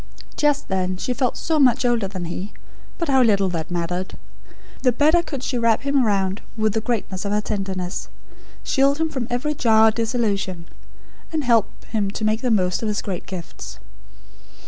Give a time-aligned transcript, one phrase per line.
[0.35, 2.53] Just then she felt so much older than he;
[2.97, 4.17] but how little that mattered.
[4.81, 8.09] The better could she wrap him round with the greatness of her tenderness;
[8.63, 10.65] shield him from every jar or disillusion;
[11.31, 13.77] and help him to make the most of his great gifts.